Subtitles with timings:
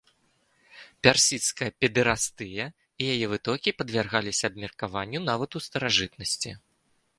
[1.07, 2.63] Персідская педэрастыя
[3.01, 6.51] і яе вытокі падвяргаліся абмеркаванню нават у старажытнасці.